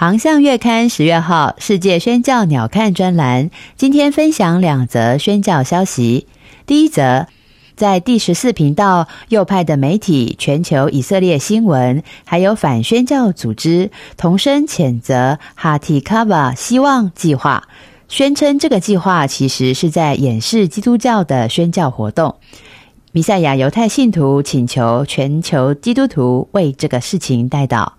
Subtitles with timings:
[0.00, 6.28] 航向月刊十月号世界宣教鸟瞰专栏，今天分享两则宣教消息。
[6.66, 7.26] 第一则，
[7.74, 17.64] 在第十四频道右派的媒体全球以色列新闻，还有反宣教组织同声谴责哈提卡瓦希望计划，
[18.06, 22.36] 宣称这个计划其实是在掩饰基督教的宣教活动。
[23.10, 27.97] 弥赛亚犹太信徒请求全球基督徒为这个事情代祷。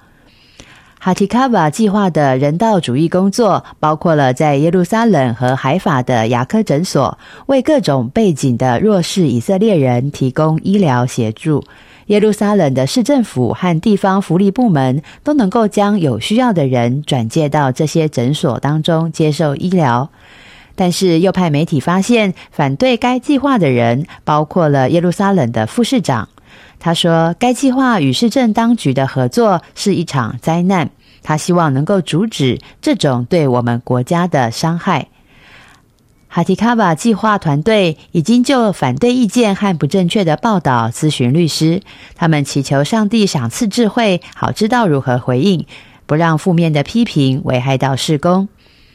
[1.02, 11.64] 哈提卡瓦计划的人道主义工作，包括了在耶路撒冷和海法的牙科诊所，为各种背景的弱势以色列人提供医疗协助。
[12.08, 20.10] 耶路撒冷的市政府和地方福利部门都能够将有需要的人转介到这些诊所当中接受医疗。
[20.76, 26.28] 但是右派媒体发现，反对该计划的人包括了耶路撒冷的副市长。
[26.80, 30.90] 他说，该计划与市政当局的合作是一场灾难。
[31.22, 35.10] 他希望能够阻止这种对我们国家的伤害。
[36.28, 41.82] 哈提卡瓦计划团队已经就反对意见和不正确的报道咨询律师，
[42.16, 45.66] 他们祈求上帝赏赐智慧，好知道如何回应，
[46.06, 48.48] 不让负面的批评危害到事工。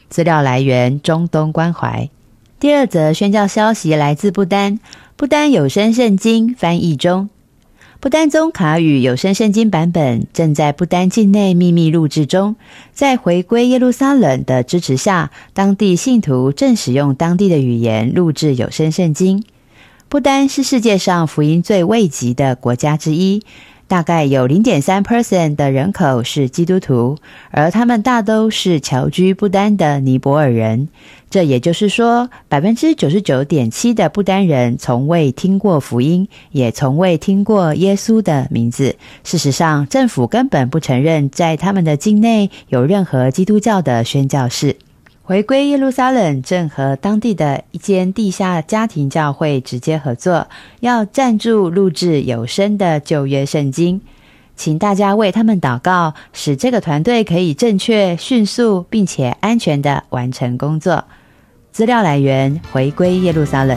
[0.09, 2.09] 资料来源：中东关怀。
[2.59, 4.79] 第二则宣教消息来自不丹，
[5.17, 7.29] 不丹有声圣经翻译中。
[7.99, 12.55] 不丹宗卡语有声圣经版本正在不丹境内秘密录制中，
[12.93, 19.43] 在回归耶路撒冷的支持下，当地信徒正使用当地的语言录制有声圣经。
[20.07, 23.41] 不丹是世界上福音最未及的国家之一。
[23.87, 27.17] 大概有零点三 percent 的人口是基督徒，
[27.51, 30.89] 而他们大都是侨居不丹的尼泊尔人。
[31.29, 38.95] 这也就是说，百分之九十九点七的不丹人从未听过福音，也从未听过耶稣的名字。
[39.23, 44.77] 事实上，政府根本不承认在他们的境内有任何基督教的宣教士。
[45.27, 50.47] 回归耶路撒冷正和当地的一间地下家庭教会直接合作，
[50.81, 53.99] 要赞助录制有声的旧约圣经，
[54.55, 61.03] 请大家为他们祷告，使这个团队可以正确、迅速并且安全的完成工作。
[61.71, 63.75] 资料来源：回归耶路撒冷。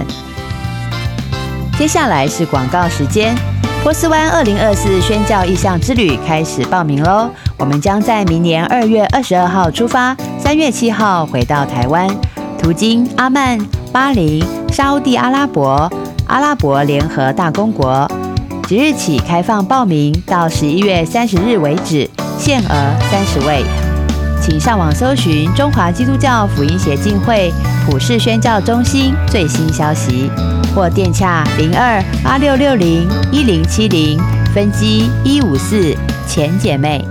[1.78, 3.34] 接下来是广告时间。
[3.82, 7.30] 波斯湾二零二四宣教意向之旅开始报名喽！
[7.58, 10.14] 我们将在明年二月二十二号出发，
[10.48, 12.08] 三月七号回到台湾，
[12.58, 13.58] 途经阿曼、
[13.92, 14.42] 巴林、
[14.72, 15.86] 沙地阿拉伯、
[16.26, 18.10] 阿拉伯联合大公国。
[18.66, 22.70] 即日起开放报名，到十一月三十日为止，限额
[23.10, 23.62] 三十位。
[24.40, 27.52] 请上网搜寻中华基督教福音协进会
[27.84, 30.30] 普世宣教中心最新消息。
[30.74, 34.18] 或电洽零二八六六零一零七零
[34.54, 35.94] 分机一五四
[36.26, 37.04] 前姐妹。